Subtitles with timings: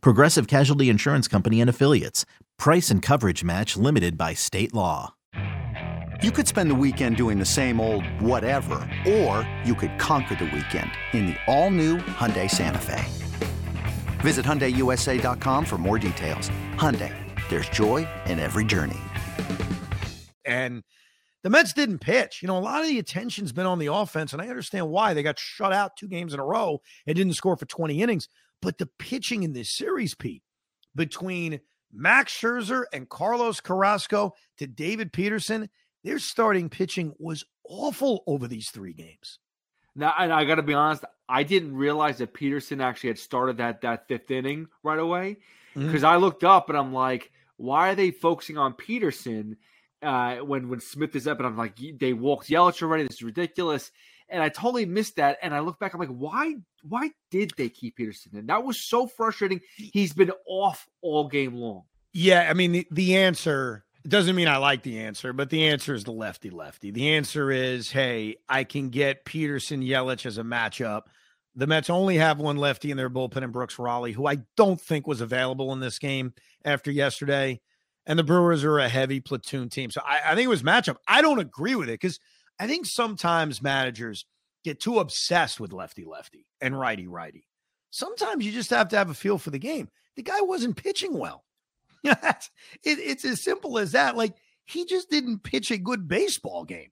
[0.00, 2.24] Progressive Casualty Insurance Company and Affiliates.
[2.58, 5.14] Price and coverage match limited by state law.
[6.22, 10.44] You could spend the weekend doing the same old whatever, or you could conquer the
[10.46, 13.04] weekend in the all-new Hyundai Santa Fe.
[14.22, 16.50] Visit HyundaiUSA.com for more details.
[16.76, 17.12] Hyundai,
[17.50, 19.00] there's joy in every journey.
[20.46, 20.82] And
[21.42, 22.40] the Mets didn't pitch.
[22.40, 25.12] You know, a lot of the attention's been on the offense, and I understand why.
[25.12, 28.28] They got shut out two games in a row and didn't score for 20 innings.
[28.64, 30.42] But the pitching in this series, Pete,
[30.96, 31.60] between
[31.92, 35.68] Max Scherzer and Carlos Carrasco to David Peterson,
[36.02, 39.38] their starting pitching was awful over these three games.
[39.94, 43.58] Now, and I got to be honest, I didn't realize that Peterson actually had started
[43.58, 45.36] that that fifth inning right away
[45.74, 46.06] because mm-hmm.
[46.06, 49.58] I looked up and I'm like, why are they focusing on Peterson
[50.00, 51.36] uh, when when Smith is up?
[51.36, 53.02] And I'm like, they walked Yelich already.
[53.02, 53.90] This is ridiculous
[54.28, 55.38] and I totally missed that.
[55.42, 56.54] And I look back, I'm like, why?
[56.82, 58.32] Why did they keep Peterson?
[58.36, 59.60] And that was so frustrating.
[59.76, 61.82] He's been off all game long.
[62.12, 65.94] Yeah, I mean the, the answer doesn't mean I like the answer, but the answer
[65.94, 66.90] is the lefty lefty.
[66.90, 71.02] The answer is, hey, I can get Peterson Yelich as a matchup.
[71.56, 74.80] The Mets only have one lefty in their bullpen in Brooks Raley, who I don't
[74.80, 77.60] think was available in this game after yesterday.
[78.06, 79.90] And the Brewers are a heavy platoon team.
[79.90, 80.96] So I, I think it was matchup.
[81.08, 82.20] I don't agree with it because–
[82.58, 84.26] I think sometimes managers
[84.64, 87.46] get too obsessed with lefty lefty and righty righty.
[87.90, 89.88] Sometimes you just have to have a feel for the game.
[90.16, 91.44] The guy wasn't pitching well.
[92.04, 92.48] it,
[92.82, 94.16] it's as simple as that.
[94.16, 96.90] Like he just didn't pitch a good baseball game.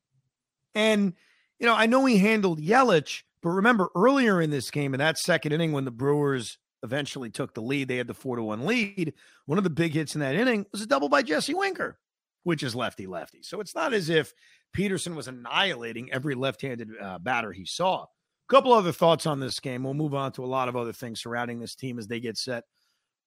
[0.74, 1.14] And,
[1.58, 5.18] you know, I know he handled Yelich, but remember earlier in this game, in that
[5.18, 8.67] second inning, when the Brewers eventually took the lead, they had the four to one
[8.67, 9.12] lead.
[9.46, 11.98] One of the big hits in that inning was a double by Jesse Winker,
[12.45, 13.42] which is lefty lefty.
[13.42, 14.33] So it's not as if
[14.73, 18.05] Peterson was annihilating every left-handed uh, batter he saw.
[18.05, 18.07] A
[18.48, 19.85] couple other thoughts on this game.
[19.85, 22.36] We'll move on to a lot of other things surrounding this team as they get
[22.36, 22.64] set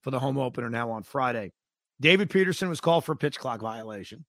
[0.01, 1.51] for the home opener now on Friday.
[1.99, 4.25] David Peterson was called for a pitch clock violation,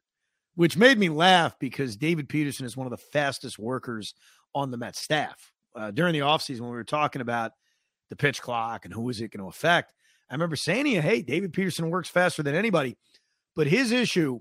[0.54, 4.14] which made me laugh because David Peterson is one of the fastest workers
[4.54, 5.52] on the Mets staff.
[5.74, 7.52] Uh, during the offseason, when we were talking about
[8.08, 9.92] the pitch clock and who is it going to affect,
[10.30, 12.96] I remember saying to you, hey, David Peterson works faster than anybody.
[13.54, 14.40] But his issue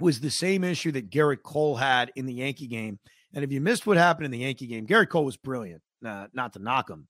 [0.00, 2.98] was the same issue that Gerrit Cole had in the Yankee game.
[3.32, 6.26] And if you missed what happened in the Yankee game, Gerrit Cole was brilliant, uh,
[6.32, 7.08] not to knock him.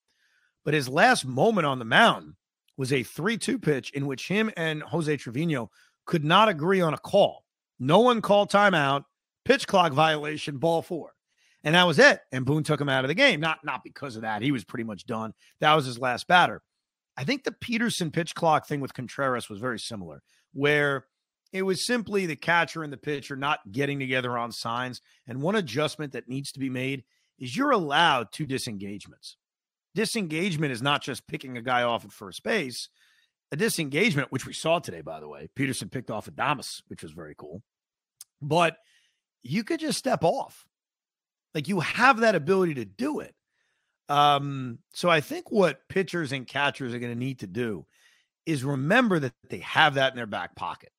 [0.64, 2.34] But his last moment on the mound
[2.76, 5.70] was a 3 2 pitch in which him and Jose Trevino
[6.06, 7.44] could not agree on a call.
[7.78, 9.04] No one called timeout,
[9.44, 11.12] pitch clock violation, ball four.
[11.62, 12.20] And that was it.
[12.30, 13.40] And Boone took him out of the game.
[13.40, 14.42] Not, not because of that.
[14.42, 15.32] He was pretty much done.
[15.60, 16.62] That was his last batter.
[17.16, 20.22] I think the Peterson pitch clock thing with Contreras was very similar,
[20.52, 21.06] where
[21.54, 25.00] it was simply the catcher and the pitcher not getting together on signs.
[25.24, 27.04] And one adjustment that needs to be made
[27.38, 29.36] is you're allowed two disengagements.
[29.94, 32.88] Disengagement is not just picking a guy off at first base.
[33.52, 37.12] A disengagement, which we saw today, by the way, Peterson picked off Adames, which was
[37.12, 37.62] very cool.
[38.42, 38.76] But
[39.44, 40.66] you could just step off.
[41.54, 43.32] Like you have that ability to do it.
[44.08, 47.86] Um, so I think what pitchers and catchers are going to need to do
[48.44, 50.90] is remember that they have that in their back pocket.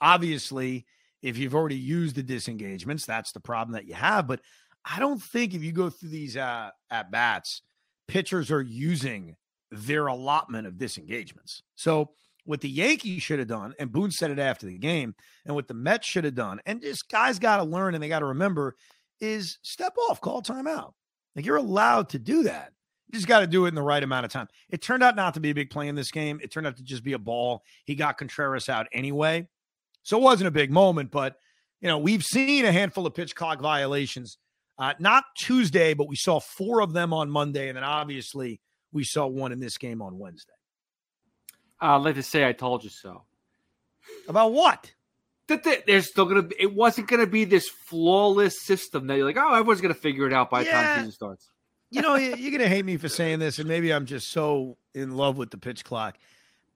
[0.00, 0.86] Obviously,
[1.22, 4.26] if you've already used the disengagements, that's the problem that you have.
[4.26, 4.40] But
[4.84, 7.62] I don't think if you go through these uh, at bats,
[8.06, 9.36] pitchers are using
[9.70, 11.62] their allotment of disengagements.
[11.74, 12.10] So
[12.44, 15.14] what the Yankees should have done, and Boone said it after the game,
[15.44, 18.08] and what the Mets should have done, and just guys got to learn and they
[18.08, 18.74] got to remember
[19.20, 20.92] is step off, call timeout.
[21.36, 22.72] Like you're allowed to do that.
[23.08, 24.48] You just got to do it in the right amount of time.
[24.70, 26.40] It turned out not to be a big play in this game.
[26.42, 27.62] It turned out to just be a ball.
[27.84, 29.46] He got Contreras out anyway.
[30.08, 31.36] So it wasn't a big moment, but
[31.82, 34.38] you know, we've seen a handful of pitch clock violations.
[34.78, 38.58] Uh, not Tuesday, but we saw four of them on Monday, and then obviously
[38.90, 40.54] we saw one in this game on Wednesday.
[41.78, 43.24] I'd like to say I told you so.
[44.26, 44.94] About what?
[45.48, 46.56] That there's still gonna be.
[46.58, 50.32] It wasn't gonna be this flawless system that you're like, oh, everyone's gonna figure it
[50.32, 51.50] out by the time season starts.
[51.90, 55.18] you know, you're gonna hate me for saying this, and maybe I'm just so in
[55.18, 56.16] love with the pitch clock.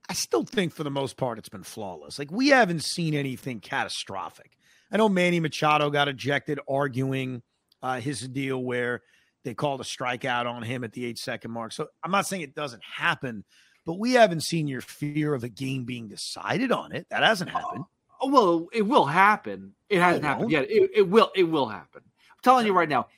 [0.09, 2.19] I still think for the most part it's been flawless.
[2.19, 4.57] Like we haven't seen anything catastrophic.
[4.91, 7.43] I know Manny Machado got ejected arguing
[7.83, 9.03] uh, his deal where
[9.45, 11.73] they called a strikeout on him at the eight second mark.
[11.73, 13.45] So I'm not saying it doesn't happen,
[13.87, 17.07] but we haven't seen your fear of a game being decided on it.
[17.11, 17.85] That hasn't happened.
[18.21, 19.73] Oh, well, it will happen.
[19.89, 20.71] It hasn't It happened yet.
[20.71, 21.33] It, it will.
[21.35, 22.03] It will happen.
[22.05, 23.09] I'm telling you right now.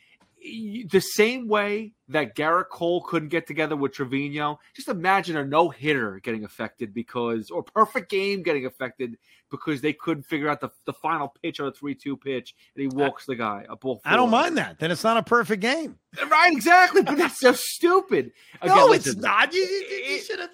[0.44, 5.70] The same way that Gerrit Cole couldn't get together with Trevino, just imagine a no
[5.70, 9.16] hitter getting affected because, or perfect game getting affected
[9.50, 12.82] because they couldn't figure out the, the final pitch on a 3 2 pitch and
[12.82, 13.64] he walks the guy.
[13.70, 14.78] A ball I don't mind that.
[14.78, 15.98] Then it's not a perfect game.
[16.30, 17.02] Right, exactly.
[17.02, 18.32] But that's so stupid.
[18.62, 19.54] Again, no, listen, it's not.
[19.54, 20.50] You, you, you should have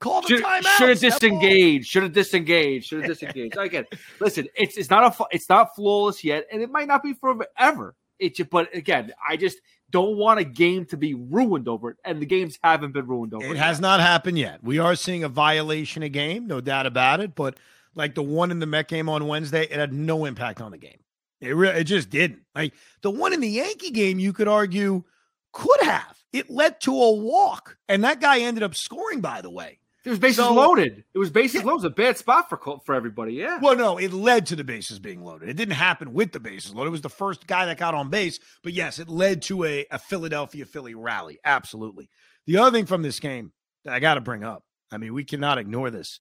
[0.00, 0.76] called a should, timeout.
[0.78, 1.86] should have disengaged.
[1.86, 2.86] Should have disengaged.
[2.88, 3.56] Should have disengaged.
[3.56, 3.86] I get.
[3.92, 3.98] It.
[4.20, 7.94] Listen, it's it's not a it's not flawless yet, and it might not be forever.
[8.18, 9.58] It just, but again, I just
[9.90, 13.34] don't want a game to be ruined over it, and the games haven't been ruined
[13.34, 13.52] over it.
[13.52, 14.62] It has not happened yet.
[14.62, 17.34] We are seeing a violation of game, no doubt about it.
[17.34, 17.56] But
[17.94, 20.78] like the one in the Met game on Wednesday, it had no impact on the
[20.78, 20.98] game.
[21.40, 22.42] It re- it just didn't.
[22.54, 25.04] Like the one in the Yankee game, you could argue
[25.52, 26.16] could have.
[26.32, 29.20] It led to a walk, and that guy ended up scoring.
[29.20, 31.04] By the way, It was bases So- loaded.
[31.12, 31.70] It was bases loaded.
[31.70, 33.34] It was a bad spot for for everybody.
[33.34, 33.58] Yeah.
[33.60, 35.48] well, no, it led to the bases being loaded.
[35.48, 36.88] It didn't happen with the bases loaded.
[36.88, 39.86] It was the first guy that got on base, but yes, it led to a,
[39.90, 41.38] a Philadelphia Philly rally.
[41.44, 42.08] Absolutely.
[42.46, 43.52] The other thing from this game
[43.84, 46.20] that I got to bring up, I mean, we cannot ignore this,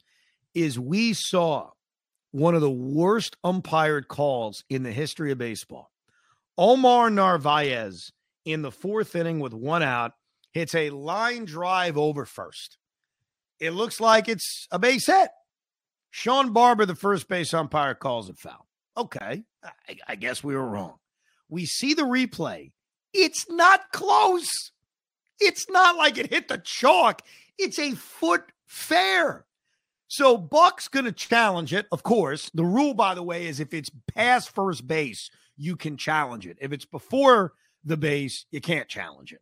[0.53, 1.69] is we saw
[2.31, 5.91] one of the worst umpired calls in the history of baseball.
[6.57, 8.11] Omar Narvaez
[8.43, 10.13] in the fourth inning with one out
[10.51, 12.77] hits a line drive over first.
[13.59, 15.29] It looks like it's a base hit.
[16.11, 18.67] Sean Barber, the first base umpire, calls it foul.
[18.95, 20.95] Okay, I, I guess we were wrong.
[21.49, 22.71] We see the replay.
[23.13, 24.71] It's not close.
[25.39, 27.21] It's not like it hit the chalk.
[27.57, 29.45] It's a foot fair.
[30.07, 31.85] So Buck's going to challenge it.
[31.91, 35.97] Of course, the rule, by the way, is if it's past first base, you can
[35.97, 36.57] challenge it.
[36.61, 39.41] If it's before the base, you can't challenge it.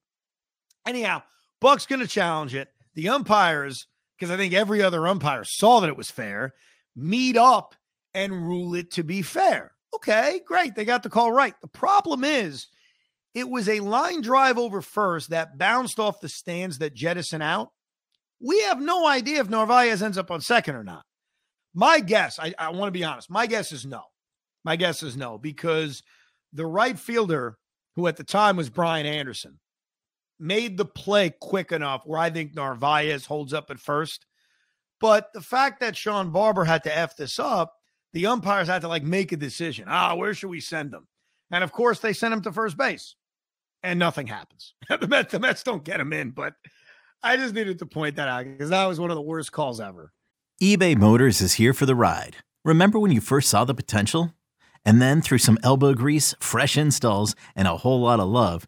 [0.86, 1.24] Anyhow,
[1.62, 2.70] Buck's going to challenge it.
[2.96, 6.54] The umpires, because I think every other umpire saw that it was fair,
[6.96, 7.76] meet up
[8.14, 9.72] and rule it to be fair.
[9.94, 10.76] Okay, great.
[10.76, 11.54] They got the call right.
[11.62, 12.68] The problem is
[13.34, 17.70] it was a line drive over first that bounced off the stands that jettison out.
[18.42, 21.04] We have no idea if Narvaez ends up on second or not.
[21.74, 24.02] My guess, I, I want to be honest, my guess is no.
[24.64, 26.02] My guess is no, because
[26.54, 27.58] the right fielder,
[27.96, 29.60] who at the time was Brian Anderson,
[30.40, 34.26] made the play quick enough where I think Narvaez holds up at first.
[35.00, 37.76] But the fact that Sean Barber had to F this up,
[38.14, 39.86] the umpires had to like make a decision.
[39.88, 41.08] Ah, where should we send him?
[41.52, 43.16] And of course, they sent him to first base,
[43.84, 44.74] and nothing happens.
[44.90, 46.54] the, Mets, the Mets don't get him in, but
[47.22, 49.80] I just needed to point that out because that was one of the worst calls
[49.80, 50.12] ever.
[50.62, 52.38] eBay Motors is here for the ride.
[52.64, 54.34] Remember when you first saw the potential?
[54.86, 58.68] And then through some elbow grease, fresh installs, and a whole lot of love,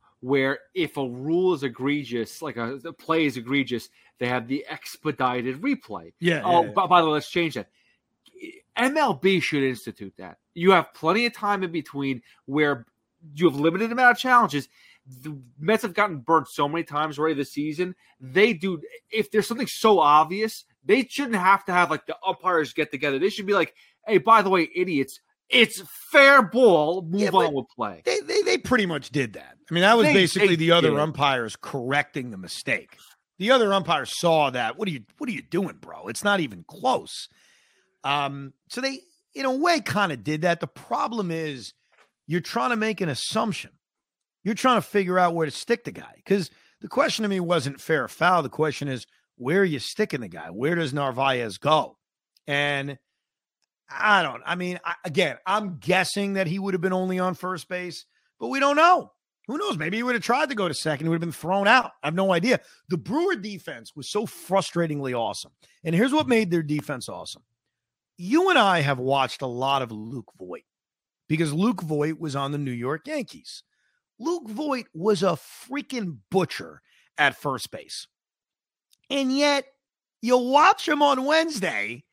[0.21, 4.65] where if a rule is egregious, like a the play is egregious, they have the
[4.69, 6.13] expedited replay.
[6.19, 6.41] Yeah.
[6.45, 7.69] Oh, by, by the way, let's change that.
[8.77, 10.37] MLB should institute that.
[10.53, 12.85] You have plenty of time in between where
[13.35, 14.69] you have limited amount of challenges.
[15.23, 17.95] The Mets have gotten burnt so many times already this season.
[18.19, 18.79] They do.
[19.11, 23.17] If there's something so obvious, they shouldn't have to have like the umpires get together.
[23.17, 23.73] They should be like,
[24.07, 25.19] "Hey, by the way, idiots,
[25.51, 25.81] it's
[26.11, 27.01] fair ball.
[27.03, 29.57] Move Yeah, on with play." They, they they pretty much did that.
[29.69, 30.99] I mean, that was They- basically they the other did.
[30.99, 32.97] umpires correcting the mistake.
[33.39, 34.77] The other umpires saw that.
[34.77, 36.07] What are you what are you doing, bro?
[36.07, 37.27] It's not even close.
[38.03, 38.99] Um, so they
[39.33, 40.59] in a way kind of did that.
[40.59, 41.73] The problem is
[42.27, 43.71] you're trying to make an assumption.
[44.43, 46.13] You're trying to figure out where to stick the guy.
[46.15, 46.49] Because
[46.81, 48.41] the question to me wasn't fair or foul.
[48.43, 49.05] The question is
[49.37, 50.47] where are you sticking the guy?
[50.49, 51.97] Where does Narvaez go?
[52.47, 52.97] And
[53.97, 54.41] I don't.
[54.45, 58.05] I mean, I, again, I'm guessing that he would have been only on first base,
[58.39, 59.11] but we don't know.
[59.47, 59.77] Who knows?
[59.77, 61.05] Maybe he would have tried to go to second.
[61.05, 61.91] He would have been thrown out.
[62.03, 62.59] I have no idea.
[62.89, 65.51] The Brewer defense was so frustratingly awesome.
[65.83, 67.43] And here's what made their defense awesome.
[68.17, 70.63] You and I have watched a lot of Luke Voit
[71.27, 73.63] because Luke Voit was on the New York Yankees.
[74.19, 76.81] Luke Voit was a freaking butcher
[77.17, 78.07] at first base.
[79.09, 79.65] And yet,
[80.21, 82.03] you watch him on Wednesday,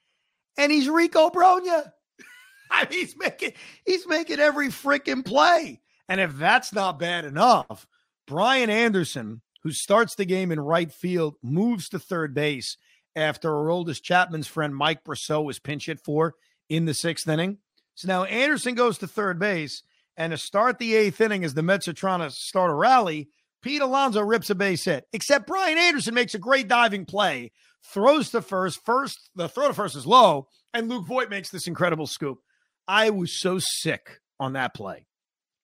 [0.59, 1.31] and he's Rico
[2.83, 3.53] mean, he's making
[3.87, 5.81] he's making every freaking play.
[6.09, 7.87] And if that's not bad enough,
[8.27, 12.77] Brian Anderson, who starts the game in right field, moves to third base
[13.17, 16.35] after Aroldis Chapman's friend Mike Brosseau was pinch hit for
[16.69, 17.59] in the sixth inning.
[17.95, 19.83] So now Anderson goes to third base,
[20.17, 23.29] and to start the eighth inning as the Mets are trying to start a rally,
[23.61, 25.07] Pete Alonso rips a base hit.
[25.13, 27.51] Except Brian Anderson makes a great diving play,
[27.85, 28.85] throws to first.
[28.85, 32.39] First, the throw to first is low, and Luke Voit makes this incredible scoop.
[32.87, 35.07] I was so sick on that play.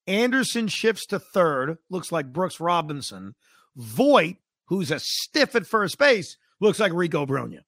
[0.07, 3.35] Anderson shifts to third, looks like Brooks Robinson.
[3.77, 7.61] Voit, who's a stiff at first base, looks like Rico Brogna.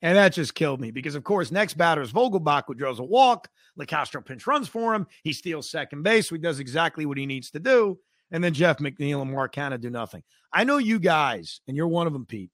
[0.00, 3.04] And that just killed me because, of course, next batter is Vogelbach, who draws a
[3.04, 3.48] walk.
[3.78, 5.06] Locastro pinch runs for him.
[5.22, 6.28] He steals second base.
[6.28, 7.98] So he does exactly what he needs to do.
[8.32, 10.22] And then Jeff McNeil and Mark Canha do nothing.
[10.52, 12.50] I know you guys, and you're one of them, Pete.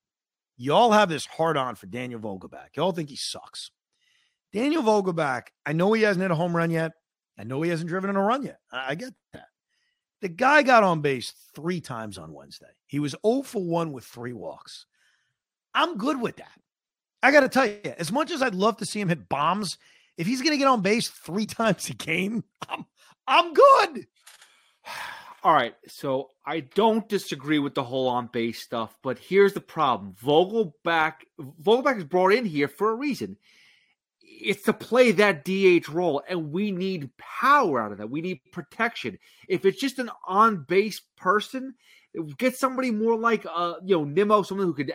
[0.60, 2.74] Y'all have this hard on for Daniel Vogelbach.
[2.74, 3.70] Y'all think he sucks.
[4.52, 6.92] Daniel Vogelbach, I know he hasn't hit a home run yet.
[7.38, 8.58] I know he hasn't driven in a run yet.
[8.72, 9.46] I, I get that.
[10.20, 12.66] The guy got on base three times on Wednesday.
[12.88, 14.86] He was 0 for 1 with three walks.
[15.74, 16.60] I'm good with that.
[17.22, 19.78] I got to tell you, as much as I'd love to see him hit bombs,
[20.16, 22.84] if he's going to get on base three times a game, I'm
[23.28, 24.06] I'm good.
[25.48, 29.62] All right, so I don't disagree with the whole on base stuff, but here's the
[29.62, 33.38] problem: Vogelbach, Vogelbach is brought in here for a reason
[34.40, 38.10] it's to play that DH role, and we need power out of that.
[38.10, 39.18] We need protection.
[39.48, 41.74] If it's just an on base person,
[42.36, 44.92] get somebody more like uh you know Nimmo, someone who could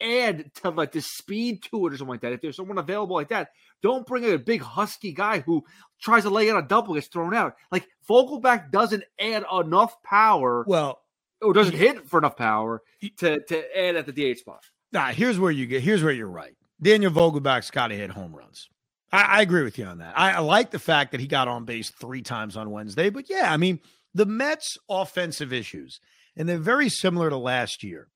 [0.00, 2.32] add to like the speed to it or something like that.
[2.32, 3.50] If there's someone available like that,
[3.82, 5.64] don't bring a big husky guy who
[6.00, 7.54] tries to lay out a double gets thrown out.
[7.70, 10.64] Like Vogelbach doesn't add enough power.
[10.66, 11.00] Well,
[11.42, 12.82] or doesn't hit for enough power
[13.18, 14.64] to to add at the DH spot.
[14.92, 15.82] Nah, here's where you get.
[15.82, 16.54] Here's where you're right.
[16.82, 18.68] Daniel Vogelbach's got to hit home runs.
[19.12, 20.18] I, I, agree with you on that.
[20.18, 23.10] I, I like the fact that he got on base three times on Wednesday.
[23.10, 23.80] But yeah, I mean,
[24.14, 26.00] the Mets' offensive issues,
[26.36, 28.08] and they're very similar to last year.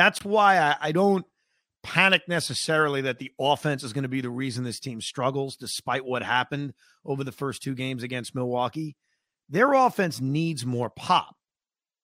[0.00, 1.26] That's why I, I don't
[1.82, 6.06] panic necessarily that the offense is going to be the reason this team struggles, despite
[6.06, 6.72] what happened
[7.04, 8.96] over the first two games against Milwaukee.
[9.50, 11.36] Their offense needs more pop.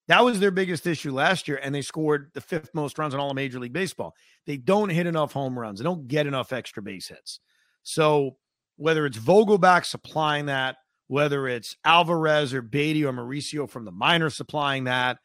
[0.09, 3.21] That was their biggest issue last year, and they scored the fifth most runs in
[3.21, 4.13] all of Major League Baseball.
[4.45, 5.79] They don't hit enough home runs.
[5.79, 7.41] They don't get enough extra base hits.
[7.83, 8.37] So
[8.77, 10.77] whether it's Vogelbach supplying that,
[11.07, 15.17] whether it's Alvarez or Baty or Mauricio from the minor supplying that,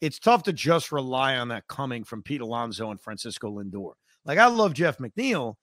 [0.00, 3.92] it's tough to just rely on that coming from Pete Alonso and Francisco Lindor.
[4.24, 5.54] Like I love Jeff McNeil.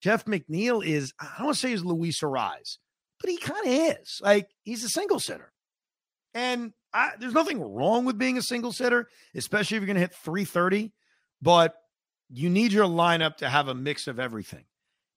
[0.00, 2.78] Jeff McNeil is, I don't want to say he's Luis Arraez,
[3.20, 4.20] but he kind of is.
[4.22, 5.52] Like he's a single sitter.
[6.34, 10.00] And I, there's nothing wrong with being a single sitter, especially if you're going to
[10.00, 10.92] hit 330.
[11.40, 11.74] But
[12.30, 14.64] you need your lineup to have a mix of everything.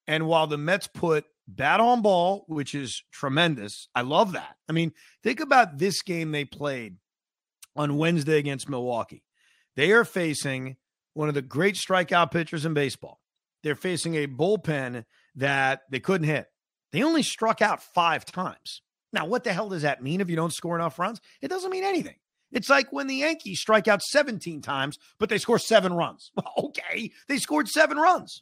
[0.08, 4.56] And while the Mets put bat on ball, which is tremendous, I love that.
[4.68, 4.92] I mean,
[5.24, 6.98] think about this game they played
[7.75, 9.24] on Wednesday against Milwaukee.
[9.75, 10.77] They are facing
[11.13, 13.22] one of the great strikeout pitchers in baseball.
[13.63, 15.05] They're facing a bullpen
[15.36, 16.48] that they couldn't hit.
[16.91, 18.82] They only struck out five times.
[19.12, 21.20] Now, what the hell does that mean if you don't score enough runs?
[21.41, 22.15] It doesn't mean anything.
[22.51, 26.32] It's like when the Yankees strike out 17 times, but they score seven runs.
[26.58, 28.41] Okay, they scored seven runs.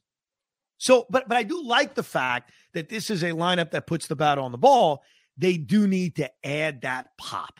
[0.77, 4.07] So, but but I do like the fact that this is a lineup that puts
[4.07, 5.03] the bat on the ball.
[5.37, 7.59] They do need to add that pop.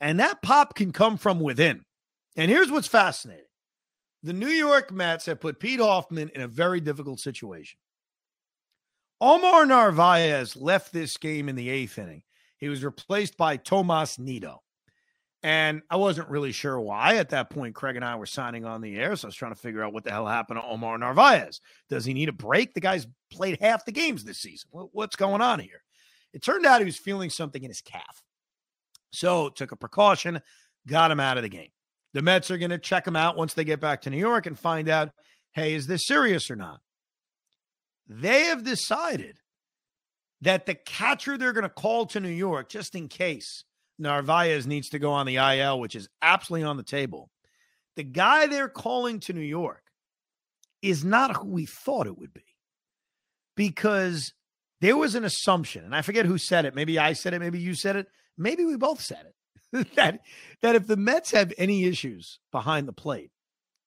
[0.00, 1.84] And that pop can come from within.
[2.36, 3.44] And here's what's fascinating.
[4.22, 7.78] The New York Mets have put Pete Hoffman in a very difficult situation.
[9.20, 12.22] Omar Narvaez left this game in the eighth inning
[12.58, 14.62] he was replaced by Tomas Nido.
[15.42, 17.16] And I wasn't really sure why.
[17.16, 19.14] At that point, Craig and I were signing on the air.
[19.14, 21.60] So I was trying to figure out what the hell happened to Omar Narvaez.
[21.88, 22.74] Does he need a break?
[22.74, 24.70] The guy's played half the games this season.
[24.72, 25.82] What's going on here?
[26.32, 28.22] It turned out he was feeling something in his calf.
[29.16, 30.40] So took a precaution,
[30.86, 31.70] got him out of the game.
[32.12, 34.46] The Mets are going to check him out once they get back to New York
[34.46, 35.10] and find out
[35.54, 36.80] hey, is this serious or not?
[38.06, 39.38] They have decided
[40.42, 43.64] that the catcher they're going to call to New York, just in case
[43.98, 47.30] Narvaez needs to go on the IL, which is absolutely on the table,
[47.96, 49.82] the guy they're calling to New York
[50.82, 52.44] is not who we thought it would be.
[53.56, 54.34] Because
[54.80, 56.74] there was an assumption, and I forget who said it.
[56.74, 58.06] Maybe I said it, maybe you said it,
[58.36, 59.32] maybe we both said it.
[59.96, 60.20] that
[60.62, 63.30] that if the Mets have any issues behind the plate,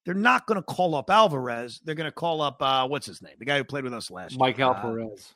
[0.05, 1.79] they're not going to call up Alvarez.
[1.83, 4.11] They're going to call up uh, what's his name, the guy who played with us
[4.11, 5.33] last Mike year, Mike uh, Perez.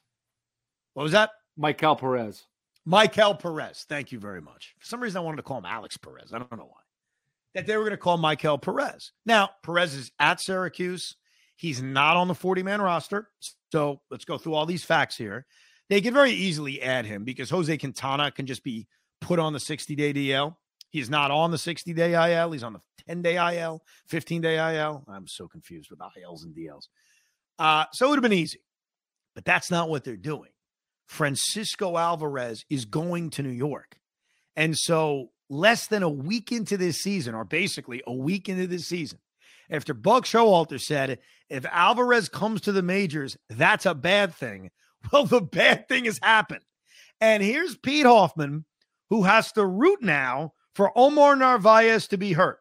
[0.94, 1.32] What was that?
[1.58, 2.46] Michael Perez.
[2.86, 3.86] Michael Perez.
[3.88, 4.76] Thank you very much.
[4.80, 6.34] For some reason, I wanted to call him Alex Perez.
[6.34, 6.82] I don't know why.
[7.56, 9.12] That they were going to call Michael Perez.
[9.26, 11.16] Now, Perez is at Syracuse.
[11.56, 13.30] He's not on the 40 man roster.
[13.72, 15.46] So let's go through all these facts here.
[15.90, 18.88] They can very easily add him because Jose Quintana can just be
[19.22, 20.56] put on the 60 day DL.
[20.90, 22.52] He's not on the 60 day IL.
[22.52, 25.04] He's on the 10 day IL, 15 day IL.
[25.08, 26.88] I'm so confused with ILs and DLs.
[27.60, 28.60] Uh, so it would have been easy,
[29.36, 30.50] but that's not what they're doing.
[31.08, 33.98] Francisco Alvarez is going to New York.
[34.56, 38.88] And so, less than a week into this season, or basically a week into this
[38.88, 39.20] season,
[39.70, 44.72] after Buck Showalter said, if Alvarez comes to the majors, that's a bad thing.
[45.12, 46.64] Well, the bad thing has happened.
[47.20, 48.64] And here's Pete Hoffman,
[49.10, 52.60] who has to root now for Omar Narvaez to be hurt.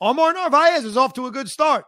[0.00, 1.84] Omar Narvaez is off to a good start,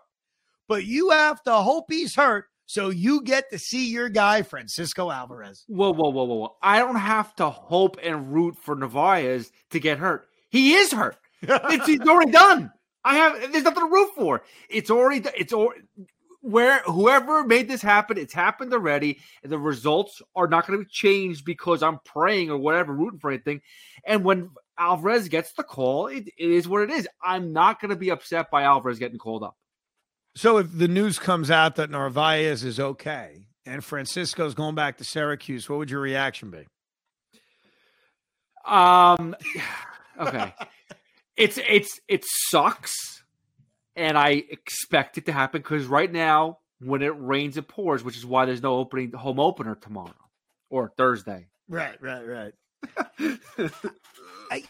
[0.69, 5.11] but you have to hope he's hurt so you get to see your guy, Francisco
[5.11, 5.65] Alvarez.
[5.69, 6.57] Whoa, whoa, whoa, whoa, whoa.
[6.63, 10.27] I don't have to hope and root for Narvaez to get hurt.
[10.51, 11.17] He is hurt.
[11.43, 12.73] it's, he's already done.
[13.07, 14.43] I have there's nothing to root for.
[14.69, 15.83] It's already it's already
[16.41, 19.21] where whoever made this happen, it's happened already.
[19.43, 23.21] And the results are not going to be changed because I'm praying or whatever, rooting
[23.21, 23.63] for anything.
[24.05, 27.09] And when Alvarez gets the call, it, it is what it is.
[27.23, 29.57] I'm not going to be upset by Alvarez getting called up.
[30.35, 35.05] So if the news comes out that Narvaez is okay and Francisco's going back to
[35.05, 36.67] Syracuse, what would your reaction be?
[38.65, 39.37] Um
[40.21, 40.53] okay.
[41.37, 43.23] It's it's it sucks
[43.95, 48.17] and I expect it to happen because right now when it rains it pours, which
[48.17, 50.13] is why there's no opening home opener tomorrow
[50.71, 51.47] or Thursday.
[51.69, 52.53] Right, right, right.
[54.51, 54.63] I,